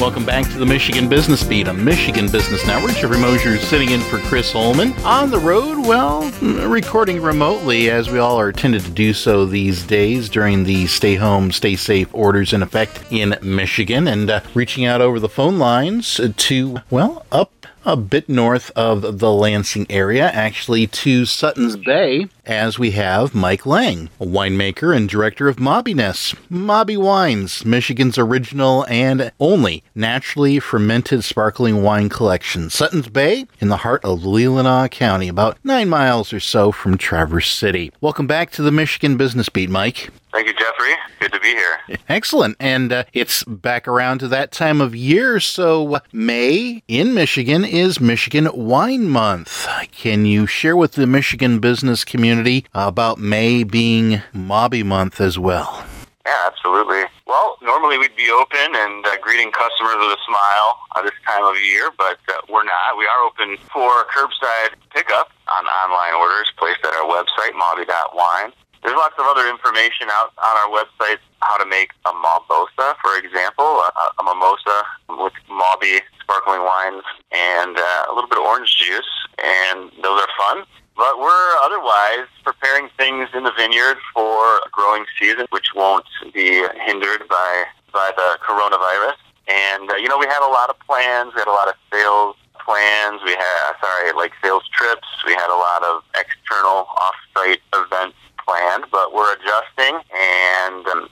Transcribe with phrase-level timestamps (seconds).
[0.00, 2.92] Welcome back to the Michigan Business Beat on Michigan Business Network.
[2.92, 4.94] Jeffrey Mosher sitting in for Chris Holman.
[5.04, 9.82] On the road, well, recording remotely as we all are tended to do so these
[9.82, 14.86] days during the stay home, stay safe orders in effect in Michigan and uh, reaching
[14.86, 20.28] out over the phone lines to, well, up a bit north of the Lansing area,
[20.30, 26.34] actually to Suttons Bay, as we have Mike Lang, a winemaker and director of Mawby-ness.
[26.50, 32.68] Mawby Wines, Michigan's original and only naturally fermented sparkling wine collection.
[32.70, 37.50] Suttons Bay, in the heart of Leelanau County, about nine miles or so from Traverse
[37.50, 37.92] City.
[38.00, 40.10] Welcome back to the Michigan Business Beat, Mike.
[40.32, 40.94] Thank you, Jeffrey.
[41.18, 41.98] Good to be here.
[42.08, 42.56] Excellent.
[42.60, 45.40] And uh, it's back around to that time of year.
[45.40, 49.66] So, uh, May in Michigan is Michigan Wine Month.
[49.92, 55.84] Can you share with the Michigan business community about May being Mawby Month as well?
[56.26, 57.02] Yeah, absolutely.
[57.26, 61.44] Well, normally we'd be open and uh, greeting customers with a smile uh, this time
[61.44, 62.96] of year, but uh, we're not.
[62.98, 68.52] We are open for curbside pickup on online orders placed at our website, mawby.wine.
[68.82, 73.16] There's lots of other information out on our website how to make a Mawbosa, for
[73.18, 78.74] example, a, a mimosa with Mawby sparkling wines and uh, a little bit of orange
[78.76, 79.10] juice,
[79.42, 80.64] and those are fun.
[80.96, 86.62] But we're otherwise preparing things in the vineyard for a growing season, which won't be
[86.84, 89.16] hindered by by the coronavirus.
[89.48, 91.32] And uh, you know, we had a lot of plans.
[91.34, 93.20] We had a lot of sales plans.
[93.24, 95.08] We had sorry, like sales trips.
[95.26, 101.08] We had a lot of external off-site events planned, but we're adjusting and um,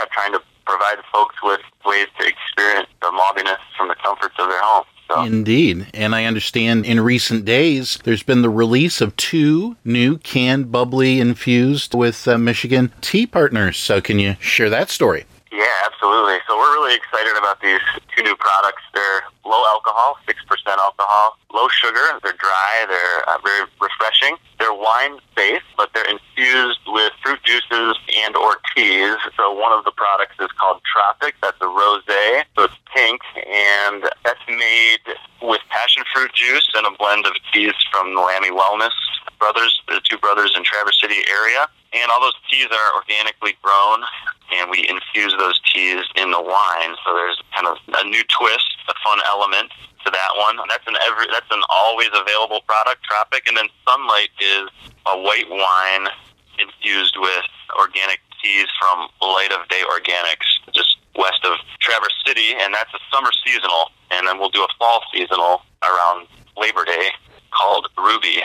[0.00, 4.48] yeah, trying to provide folks with ways to experience the Mawby-ness from the comforts of
[4.48, 4.84] their home.
[5.08, 5.24] So.
[5.24, 5.88] Indeed.
[5.92, 11.18] And I understand in recent days there's been the release of two new canned bubbly
[11.18, 13.76] infused with uh, Michigan tea partners.
[13.76, 15.24] So, can you share that story?
[15.50, 16.38] Yeah, absolutely.
[16.46, 17.80] So, we're really excited about these
[18.14, 18.82] two new products.
[18.94, 20.36] They're low alcohol, 6%
[20.78, 22.20] alcohol, low sugar.
[22.22, 24.36] They're dry, they're uh, very refreshing.
[24.80, 29.16] Wine based, but they're infused with fruit juices and or teas.
[29.36, 31.34] So one of the products is called Tropic.
[31.42, 32.44] That's a rosé.
[32.56, 35.04] So it's pink, and that's made
[35.42, 38.96] with passion fruit juice and a blend of teas from the Lamy Wellness
[39.38, 41.68] brothers, the two brothers in Traverse City area.
[41.92, 44.00] And all those teas are organically grown,
[44.52, 46.92] and we infuse those teas in the wine.
[47.04, 49.72] So there's kind of a new twist, a fun element
[50.20, 50.60] that one.
[50.68, 54.68] That's an every that's an always available product, Tropic, and then Sunlight is
[55.08, 56.12] a white wine
[56.60, 57.48] infused with
[57.78, 63.00] organic teas from Light of Day Organics, just west of Traverse City, and that's a
[63.12, 66.26] summer seasonal, and then we'll do a fall seasonal around
[66.56, 67.08] Labor Day
[67.50, 68.42] called Ruby.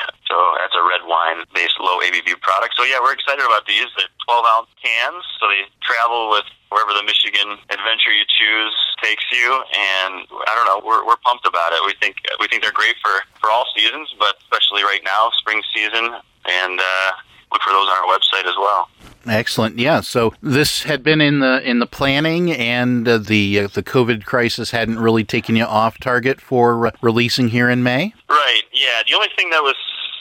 [1.26, 2.76] So that's a red wine based low ABV product.
[2.78, 3.88] So yeah, we're excited about these.
[3.98, 9.24] They're 12 ounce cans, so they travel with wherever the Michigan adventure you choose takes
[9.32, 9.64] you.
[9.74, 11.82] And I don't know, we're, we're pumped about it.
[11.86, 15.62] We think we think they're great for for all seasons, but especially right now, spring
[15.74, 16.16] season,
[16.46, 17.12] and uh,
[17.52, 18.90] look for those on our website as well.
[19.28, 19.80] Excellent.
[19.80, 20.02] Yeah.
[20.02, 24.26] So this had been in the in the planning, and uh, the uh, the COVID
[24.26, 28.14] crisis hadn't really taken you off target for uh, releasing here in May.
[28.30, 28.62] Right.
[28.72, 29.02] Yeah.
[29.08, 29.76] The only thing that was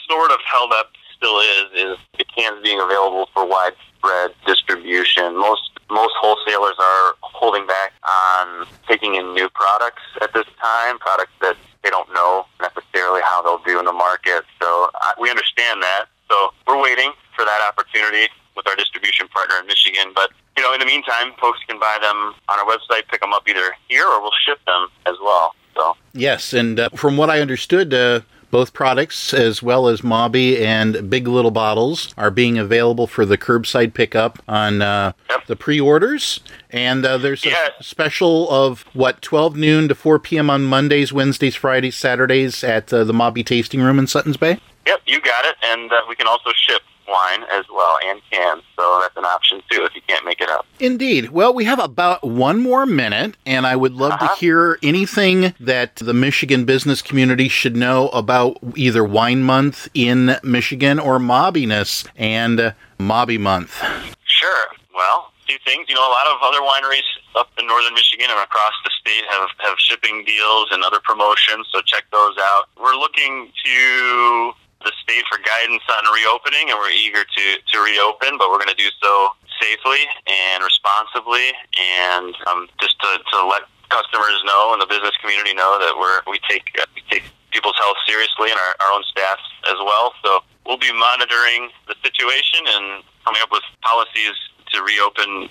[0.07, 5.35] sort of held up still is is the cans being available for widespread distribution.
[5.35, 11.33] Most most wholesalers are holding back on taking in new products at this time, products
[11.41, 14.43] that they don't know necessarily how they'll do in the market.
[14.61, 16.05] So uh, we understand that.
[16.29, 20.11] So we're waiting for that opportunity with our distribution partner in Michigan.
[20.15, 23.33] But you know, in the meantime, folks can buy them on our website, pick them
[23.33, 25.53] up either here or we'll ship them as well.
[25.75, 27.93] So yes, and uh, from what I understood.
[27.93, 33.25] Uh, both products, as well as Mawby and Big Little Bottles, are being available for
[33.25, 35.45] the curbside pickup on uh, yep.
[35.47, 36.39] the pre-orders.
[36.69, 37.69] And uh, there's yeah.
[37.79, 40.49] a special of what 12 noon to 4 p.m.
[40.49, 44.59] on Mondays, Wednesdays, Fridays, Saturdays at uh, the Mawby Tasting Room in Suttons Bay.
[44.87, 45.55] Yep, you got it.
[45.63, 48.63] And uh, we can also ship wine as well and cans.
[48.75, 50.65] So that's an option too if you can't make it up.
[50.79, 51.29] Indeed.
[51.29, 54.33] Well, we have about one more minute, and I would love Uh-huh.
[54.33, 60.37] to hear anything that the Michigan business community should know about either Wine Month in
[60.43, 63.83] Michigan or Mawby-ness and uh, Mawby Month.
[64.25, 64.65] Sure.
[64.95, 65.87] Well, few things.
[65.87, 67.05] You know, a lot of other wineries
[67.35, 71.67] up in northern Michigan and across the state have, have shipping deals and other promotions,
[71.71, 72.65] so check those out.
[72.81, 74.51] We're looking to
[74.83, 78.73] the state for guidance on reopening, and we're eager to, to reopen, but we're going
[78.73, 79.29] to do so
[79.61, 85.53] safely and responsibly, and um, just to, to let customers know and the business community
[85.53, 89.03] know that we're we take uh, we take people's health seriously and our, our own
[89.07, 89.39] staff
[89.71, 90.11] as well.
[90.23, 94.35] So we'll be monitoring the situation and coming up with policies
[94.73, 95.47] to reopen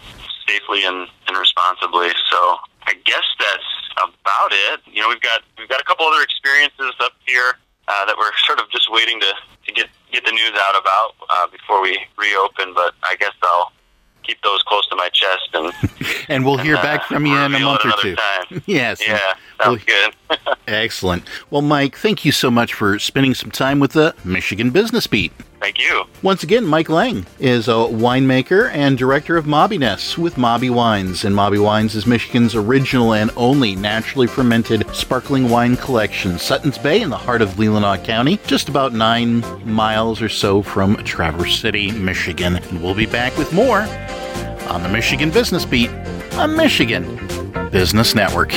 [0.47, 2.13] safely and, and responsibly.
[2.31, 2.39] So
[2.85, 4.81] I guess that's about it.
[4.87, 7.57] You know, we've got we've got a couple other experiences up here
[7.89, 9.33] uh, that we're sort of just waiting to,
[9.67, 12.75] to get get the news out about uh, before we reopen.
[12.75, 13.73] But I guess I'll
[14.23, 15.73] keep those close to my chest and
[16.29, 18.17] and we'll hear back from you in a month or two.
[18.17, 18.63] Time.
[18.67, 19.01] yes.
[19.07, 19.19] Yeah,
[19.63, 20.57] sounds well, good.
[20.67, 21.29] excellent.
[21.51, 25.33] Well, Mike, thank you so much for spending some time with the Michigan Business Beat.
[25.65, 26.05] Thank you.
[26.21, 31.25] Once again, Mike Lang is a winemaker and director of Mawby-ness with Mawby Wines.
[31.25, 36.39] And Mawby Wines is Michigan's original and only naturally fermented sparkling wine collection.
[36.39, 40.97] Suttons Bay in the heart of Leelanau County, just about nine miles or so from
[40.97, 42.57] Traverse City, Michigan.
[42.57, 43.89] And we'll be back with more
[44.69, 45.89] on the Michigan Business Beat,
[46.35, 47.07] on Michigan
[47.71, 48.53] Business Network.